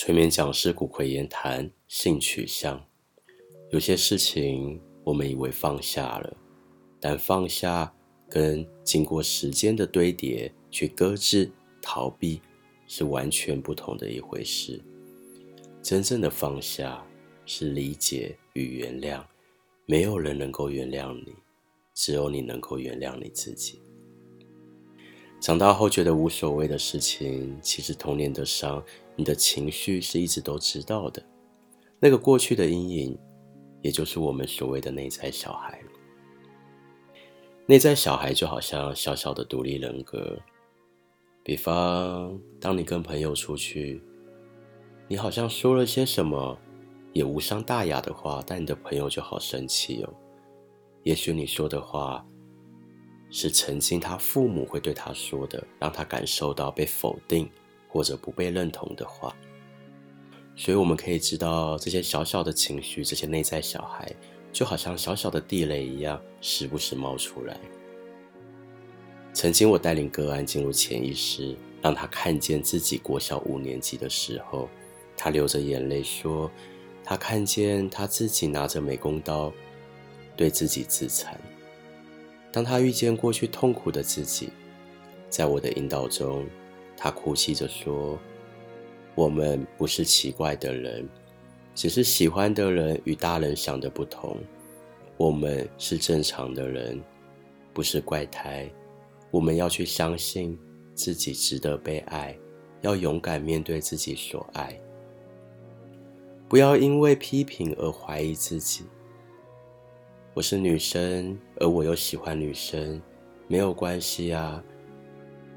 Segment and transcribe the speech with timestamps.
[0.00, 2.86] 催眠讲师古奎言谈性取向，
[3.72, 6.36] 有些事情我们以为放下了，
[7.00, 7.92] 但放下
[8.30, 11.50] 跟经过时间的堆叠去搁置、
[11.82, 12.40] 逃避
[12.86, 14.80] 是完全不同的一回事。
[15.82, 17.04] 真正的放下
[17.44, 19.24] 是理解与原谅，
[19.84, 21.34] 没有人能够原谅你，
[21.92, 23.82] 只有你能够原谅你自己。
[25.40, 28.82] 长大后觉得无所谓的事情，其实童年的伤，
[29.14, 31.22] 你的情绪是一直都知道的。
[32.00, 33.18] 那个过去的阴影，
[33.82, 35.80] 也就是我们所谓的内在小孩。
[37.66, 40.38] 内在小孩就好像小小的独立人格。
[41.44, 44.02] 比方，当你跟朋友出去，
[45.06, 46.58] 你好像说了些什么
[47.12, 50.12] 也无伤大雅的话，但你的朋友就好生气哦。
[51.04, 52.26] 也许你说的话，
[53.30, 57.50] 是曾经他父母会对他说的，让他感受到被否定
[57.88, 59.34] 或者不被认同的话。
[60.56, 64.10] 所以我们可以知道，这些小小的情绪，这些内在小孩，
[64.52, 67.56] 就好像小小的地雷一样，时不时冒出来。
[69.32, 74.68] 曾经我带领个案进入潜意识，让他看见自己国小五年级的时候，
[75.16, 76.50] 他流着眼泪说，
[77.04, 79.52] 他看见他自己拿着美工刀，
[80.36, 81.40] 对自己自残。
[82.50, 84.50] 当他遇见过去痛苦的自己，
[85.28, 86.46] 在我的引导中，
[86.96, 88.18] 他哭泣着说
[89.14, 91.06] ：“我们不是奇怪的人，
[91.74, 94.36] 只是喜欢的人与大人想的不同。
[95.16, 97.00] 我们是正常的人，
[97.74, 98.68] 不是怪胎。
[99.30, 100.58] 我们要去相信
[100.94, 102.36] 自己值得被爱，
[102.80, 104.80] 要勇敢面对自己所爱，
[106.48, 108.84] 不要因为批评而怀疑自己。”
[110.34, 113.00] 我是女生，而我又喜欢女生，
[113.48, 114.62] 没有关系啊。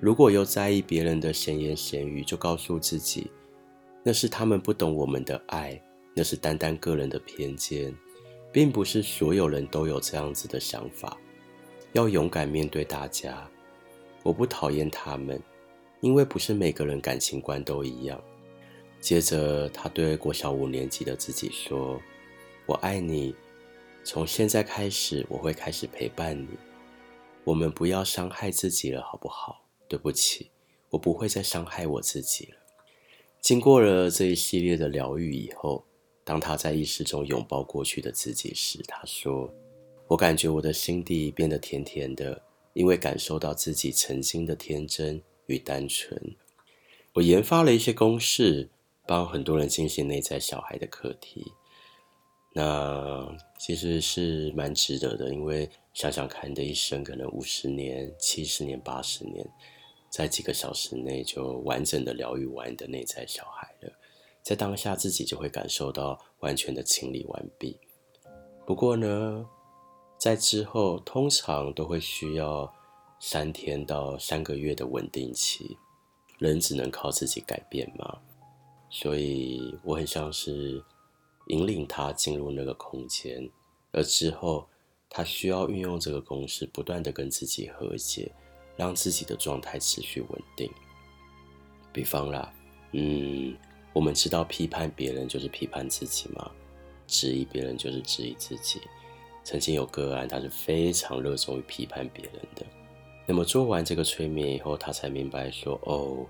[0.00, 3.30] 如果又在意别人的闲言闲语，就告诉自己，
[4.02, 5.80] 那是他们不懂我们的爱，
[6.12, 7.94] 那是单单个人的偏见，
[8.50, 11.16] 并不是所有人都有这样子的想法。
[11.92, 13.48] 要勇敢面对大家。
[14.24, 15.40] 我不讨厌他们，
[16.00, 18.20] 因为不是每个人感情观都一样。
[18.98, 22.00] 接着，他对国小五年级的自己说
[22.66, 23.32] ：“我爱你。”
[24.04, 26.48] 从现在开始，我会开始陪伴你。
[27.42, 29.64] 我们不要伤害自己了，好不好？
[29.88, 30.50] 对不起，
[30.90, 32.58] 我不会再伤害我自己了。
[33.40, 35.84] 经过了这一系列的疗愈以后，
[36.22, 39.52] 当他在意识中拥抱过去的自己时，他说
[40.06, 42.42] ：“我感觉我的心底变得甜甜的，
[42.74, 46.36] 因为感受到自己曾经的天真与单纯。”
[47.14, 48.68] 我研发了一些公式，
[49.06, 51.52] 帮很多人进行内在小孩的课题。
[52.56, 53.36] 那
[53.66, 59.42] 其实是蛮值得的，因为想想看，你的一生可能五十年、七十年、八十年，
[60.10, 63.90] 在几个小时内就完整的疗愈完你的内在小孩了，
[64.42, 67.80] 在当下自己就会感受到完全的清理完毕。
[68.66, 69.46] 不过呢，
[70.18, 72.70] 在之后通常都会需要
[73.18, 75.78] 三天到三个月的稳定期，
[76.38, 78.18] 人只能靠自己改变嘛，
[78.90, 80.84] 所以我很像是。
[81.48, 83.48] 引领他进入那个空间，
[83.92, 84.66] 而之后
[85.10, 88.32] 他需要运用这个公式，不断的跟自己和解，
[88.76, 90.70] 让自己的状态持续稳定。
[91.92, 92.52] 比方啦，
[92.92, 93.56] 嗯，
[93.92, 96.50] 我们知道批判别人就是批判自己嘛，
[97.06, 98.80] 质疑别人就是质疑自己。
[99.44, 102.64] 曾经有个案，他是非常热衷于批判别人的。
[103.26, 106.26] 那么做完这个催眠以后，他才明白说，哦，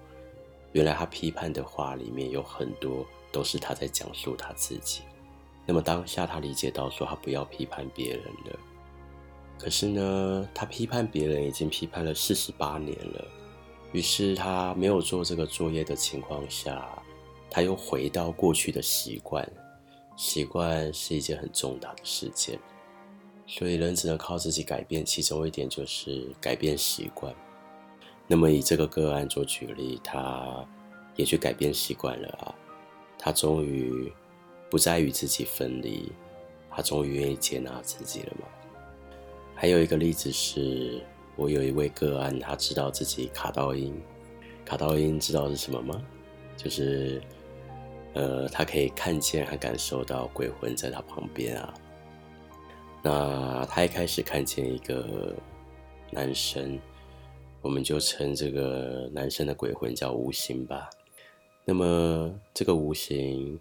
[0.72, 3.06] 原来他批判的话里面有很多。
[3.34, 5.02] 都是他在讲述他自己。
[5.66, 8.58] 那么当下他理解到说他不要批判别人了，
[9.58, 13.24] 可是呢，他批判别人已经批判了四十八年了。
[13.92, 16.86] 于是他没有做这个作业的情况下，
[17.50, 19.46] 他又回到过去的习惯。
[20.16, 22.56] 习惯是一件很重大的事件，
[23.46, 25.04] 所以人只能靠自己改变。
[25.04, 27.34] 其中一点就是改变习惯。
[28.26, 30.64] 那么以这个个案做举例，他
[31.16, 32.54] 也去改变习惯了啊。
[33.18, 34.12] 他终于
[34.70, 36.12] 不再与自己分离，
[36.70, 38.46] 他终于愿意接纳自己了嘛。
[39.54, 41.00] 还有一个例子是，
[41.36, 43.94] 我有一位个案，他知道自己卡到音，
[44.64, 46.02] 卡到音知道是什么吗？
[46.56, 47.22] 就是，
[48.14, 51.74] 呃，他可以看见和感受到鬼魂在他旁边啊。
[53.02, 55.34] 那他一开始看见一个
[56.10, 56.78] 男生，
[57.60, 60.90] 我们就称这个男生的鬼魂叫无形吧。
[61.64, 63.58] 那么，这个无形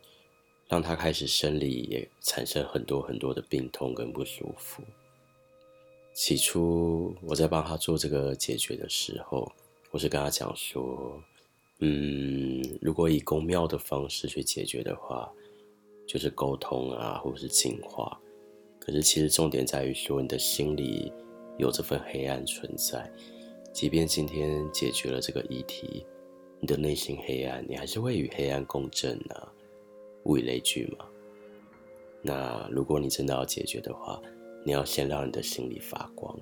[0.68, 4.84] 让他开始生理也产生很多很多的病痛跟不舒服。
[6.14, 9.52] 起初我在帮他做这个解决的时候，
[9.90, 11.18] 我是跟他讲说：
[11.80, 15.32] 嗯，如果以公庙的方式去解决的话，
[16.06, 18.20] 就是沟通啊，或者是净化。
[18.80, 21.12] 可是其实重点在于说，你的心里
[21.58, 23.10] 有这份黑暗存在，
[23.72, 26.06] 即便今天解决了这个议题，
[26.64, 29.52] 你的内心黑暗，你还是会与黑暗共振啊，
[30.24, 31.06] 物以类聚嘛。
[32.22, 34.22] 那如果你真的要解决的话，
[34.66, 36.34] 你要先让你的心里发光。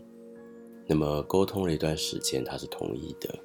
[0.85, 3.35] 那么沟通了一段时间，他是同意的。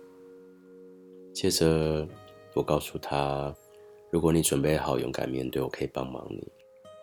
[1.32, 2.06] 接着
[2.52, 3.56] 我告诉他，
[4.10, 6.46] 如果你准备好勇敢面对，我可以帮忙你，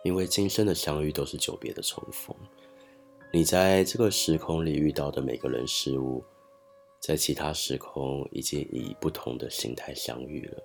[0.04, 2.32] 因为今生的相遇都是久别的重逢。
[3.32, 6.22] 你在这个时空里遇到的每个人事物，
[7.06, 10.62] 在其他时空已经以不同的形态相遇了。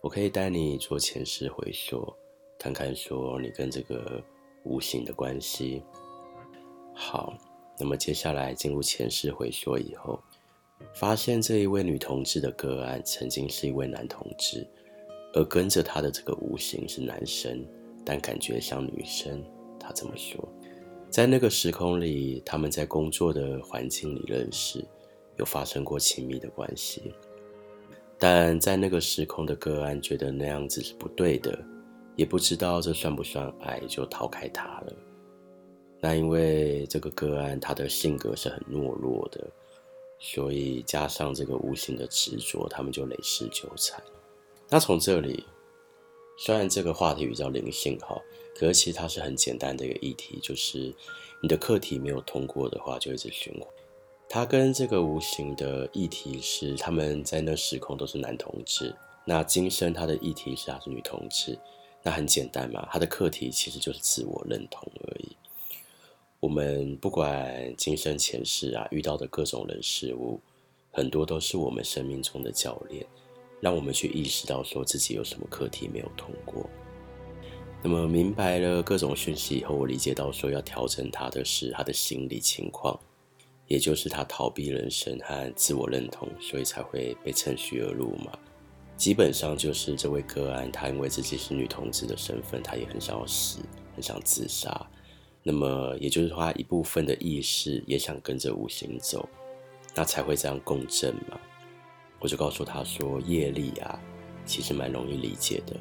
[0.00, 2.14] 我可以带你做前世回溯。
[2.56, 4.22] 看看说你跟这个
[4.62, 5.82] 无形的关系。
[6.94, 7.36] 好，
[7.80, 10.20] 那么接下来进入前世回溯以后，
[10.94, 14.64] 发现这一位女同志的个案曾经是一位男同志，
[15.32, 17.66] 而跟着他的这个无形是男生，
[18.04, 19.44] 但感觉像女生。
[19.80, 20.48] 他这么说，
[21.10, 24.82] 在那个时空里，他们在工作的环境里认识，
[25.36, 27.14] 有发生过亲密的关系，
[28.18, 31.58] 但在那个时空的个案觉得那样子是不对的。
[32.16, 34.92] 也不知道这算不算爱，就逃开他了。
[36.00, 39.50] 那因为这个个案他的性格是很懦弱的，
[40.20, 44.00] 所以加上这个无形的执着，他们就累世纠缠。
[44.68, 45.44] 那从这里，
[46.38, 48.16] 虽然这个话题比较灵性哈，
[48.54, 50.94] 可是其实它是很简单的一个议题，就是
[51.42, 53.66] 你的课题没有通过的话，就一直循环。
[54.28, 58.94] 他跟这个无形的议题是他们在那时空都是男同志，
[59.24, 61.58] 那今生他的议题是他是女同志。
[62.02, 65.36] 那很简单嘛，他的课题其实就是自我认同而已。
[66.40, 70.38] 我们不管今生前世啊，遇到的各种人事物，
[70.92, 73.06] 很多都是我们生命中的教练，
[73.60, 76.68] 让我们去意识到说自己有什么课题没有通过。
[77.82, 83.00] 那么明白了各种讯息以后，我理解到说要调整他的是他的心理情况，
[83.66, 88.32] 也就是他逃避人生和自我认同，所以才会被趁虚而入嘛。
[88.96, 93.58] 基本上就是这位个案，她因为自己是女同志的身份，她也很想要死，
[93.94, 94.86] 很想自杀。
[95.42, 99.28] 那么也就是说，她一部分的意识也想跟着无形走，
[99.94, 101.40] 那才会这样共振嘛。
[102.20, 104.00] 我就告诉她说，业力啊，
[104.46, 105.76] 其实蛮容易理解的。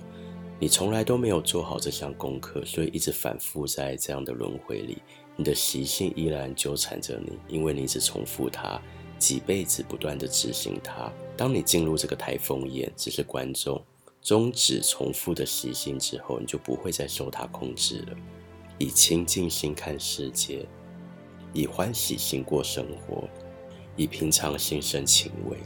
[0.59, 4.97] 你从来都没有做好这项功课，所以一直反复在这样的轮回里，
[5.35, 8.81] 你的习性依然纠缠着你，因为你一直重复它。
[9.19, 11.09] 几辈子不断地执行它。
[11.38, 13.81] 当你进入这个台风眼，只是观众，
[14.21, 18.18] 终止重复的习性之后，你就不会再受它控制了。
[18.77, 20.65] 以清净心看世界，
[21.53, 23.30] 以欢喜心过生活，
[23.95, 25.57] 以平常心生情味，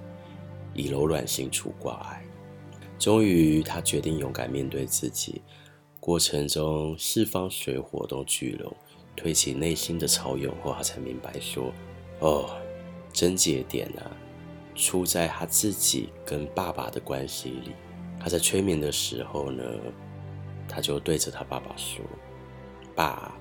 [0.76, 2.24] 以柔软心除挂碍。
[3.00, 5.42] 终于，他决定勇敢面对自己。
[6.00, 8.72] 过程中，四方水火都聚拢，
[9.18, 11.74] 推起内心的潮涌后，他才明白说
[12.22, 12.50] ：“哦。”
[13.14, 14.12] 症结点啊，
[14.76, 17.72] 出在他自己跟爸爸的关系里。
[18.20, 19.64] 他在催眠的时候呢，
[20.68, 22.06] 他就对着他爸爸说
[22.94, 23.34] ：“爸，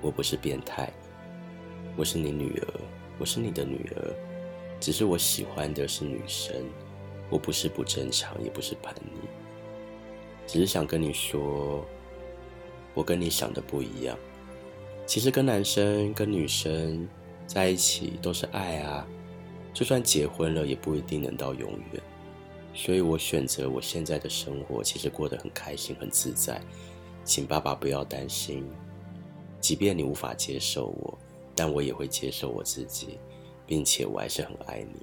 [0.00, 0.92] 我不是变态，
[1.96, 2.80] 我是你女儿，
[3.20, 4.12] 我是你的女儿，
[4.80, 6.56] 只是我喜欢的是女生，
[7.30, 9.28] 我不是不正常，也不是叛逆，
[10.44, 11.86] 只是想跟你说，
[12.94, 14.18] 我跟你想的不一样。
[15.08, 17.08] 其实跟男生跟女生。”
[17.48, 19.08] 在一起都是爱啊，
[19.72, 22.02] 就算结婚了也不一定能到永远。
[22.74, 26.60] 所以我选择我现在的生活，其实过得很开心、很自在。
[27.24, 28.68] 请爸爸不要担心，
[29.62, 31.18] 即便你无法接受我，
[31.56, 33.18] 但我也会接受我自己，
[33.66, 35.00] 并且我还是很爱你。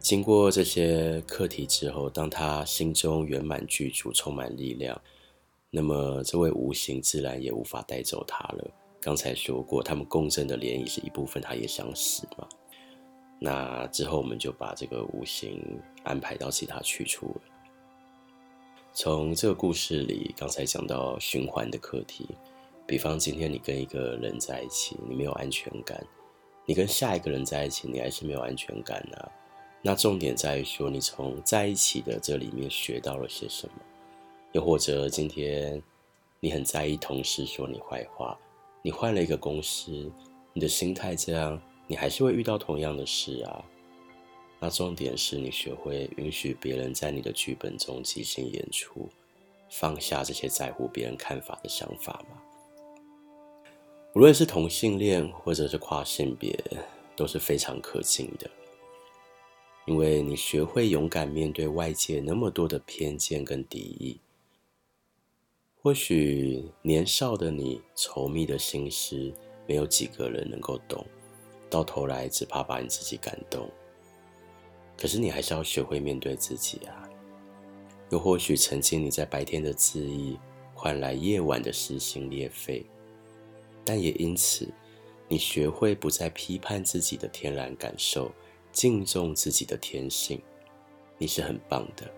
[0.00, 5.00] 经过这些课题之后，当他心中圆满具足、充满力量，
[5.70, 8.70] 那么这位无形自然也无法带走他了。
[9.00, 12.48] 刚才说过，他们共振的涟漪是一部分，他也想死嘛。
[13.38, 15.62] 那之后我们就把这个无形
[16.04, 17.40] 安排到其他去处了。
[18.94, 22.26] 从这个故事里，刚才讲到循环的课题，
[22.86, 26.00] 比方今天你跟一个人在一起，你没有安全感；
[26.64, 29.28] 你跟下一个人在一起，你还是没有安全感啊。
[29.82, 33.74] 那重点在于说，你从在一起的这里面学到了些什么？
[34.52, 35.82] 又或者今天
[36.40, 38.38] 你很在意同事说你坏话。
[38.82, 40.10] 你换了一个公司，
[40.52, 43.64] 你的心态这样，你还是会遇到同样的事啊。
[44.60, 49.08] 那重点是你学会允许别人在你的剧本中即兴演出，
[49.68, 52.40] 放下这些在乎别人看法的想法吗？
[54.14, 56.58] 无论是同性恋或者是跨性别，
[57.14, 58.48] 都是非常可敬的。
[59.84, 64.18] 因为你学会勇敢面对外界那么多的偏见跟敌意。
[65.86, 69.32] 或许年少的你稠密的心思，
[69.68, 71.06] 没有几个人能够懂，
[71.70, 73.70] 到头来只怕把你自己感动。
[74.98, 77.08] 可是你还是要学会面对自己啊！
[78.10, 80.36] 又或许曾经你在白天的恣意，
[80.74, 82.84] 换来夜晚的撕心裂肺，
[83.84, 84.68] 但也因此，
[85.28, 88.32] 你学会不再批判自己的天然感受，
[88.72, 90.42] 敬重自己的天性。
[91.16, 92.12] 你是很棒的，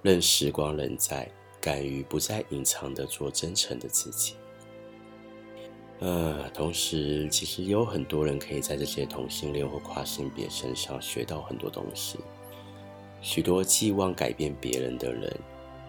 [0.00, 1.28] 任时光仍在。
[1.64, 4.34] 敢于不再隐藏的做真诚的自己，
[6.00, 12.18] 呃，同时其实有很多人可以在这些同性恋或跨性别身上学到很多东西。
[13.22, 15.34] 许多寄望改变别人的人，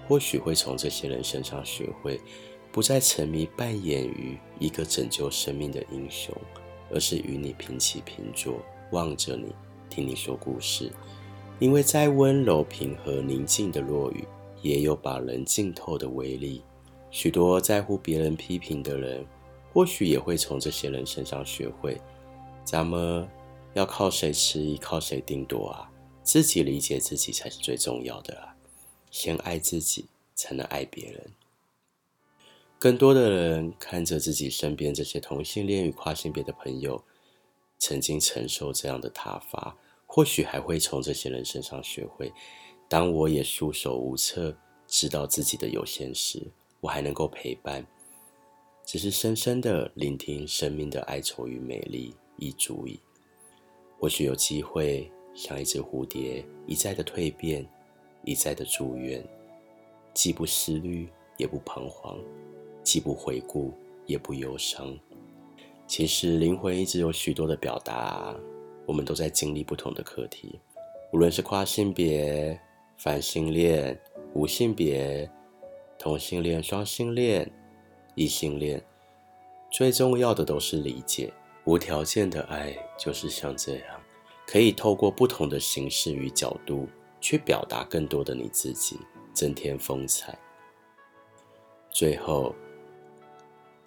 [0.08, 2.22] 或许会从这些人身上学会，
[2.72, 6.34] 不再沉迷扮演于一个拯救生命的英雄，
[6.90, 9.54] 而是与你平起平坐，望着你，
[9.90, 10.90] 听你说故事。
[11.60, 14.26] 因为在温柔、平和、宁静的落雨。
[14.66, 16.64] 也有把人浸透的威力。
[17.12, 19.24] 许多在乎别人批评的人，
[19.72, 22.02] 或许也会从这些人身上学会：
[22.64, 23.30] 咱们
[23.76, 25.92] 要靠谁吃，靠谁定夺啊？
[26.24, 28.56] 自己理解自己才是最重要的啊！
[29.12, 31.32] 先爱自己，才能爱别人。
[32.80, 37.04] 更多的人看着自己身边这些同性恋与跨性别的朋友，
[37.78, 42.34] 曾经承受这样的挞伐，或许还会从这些人身上学会。
[42.88, 44.56] 当我也束手无策，
[44.88, 46.42] 知道自己的有限时，
[46.80, 47.86] 我还能够陪伴，
[48.86, 53.00] 只是深深的聆听生命的哀愁与美丽，亦足矣。
[54.00, 57.68] 或许有机会，像一只蝴蝶，一再的蜕变，
[58.24, 59.26] 一再的祝愿，
[60.14, 62.20] 既不思虑，也不彷徨，
[62.84, 63.74] 既不回顾，
[64.06, 64.96] 也不忧伤。
[65.88, 68.36] 其实灵魂一直有许多的表达，
[68.86, 70.60] 我们都在经历不同的课题，
[71.12, 72.60] 无论是跨性别。
[72.98, 74.00] 泛性恋、
[74.34, 75.30] 无性别、
[75.98, 77.52] 同性恋、双性恋、
[78.16, 78.84] 异性恋，
[79.70, 81.34] 最重要的都是理解。
[81.66, 84.02] 无条件的爱就是像这样，
[84.46, 86.88] 可以透过不同的形式与角度
[87.20, 89.00] 去表达更多的你自己，
[89.34, 90.38] 增添风采。
[91.90, 92.54] 最后，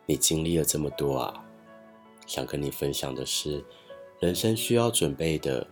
[0.06, 1.44] 你经历了这么多啊，
[2.26, 3.64] 想跟你分享的是，
[4.18, 5.64] 人生需要准备的，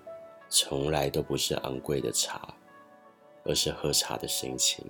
[0.49, 2.55] 从来都不是昂贵的茶。
[3.47, 4.85] 而是喝茶的心情，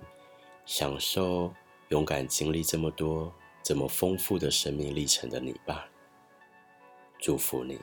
[0.65, 1.53] 享受
[1.89, 3.33] 勇敢经历这么多、
[3.63, 5.87] 这么丰富的生命历程的你吧。
[7.19, 7.79] 祝福你。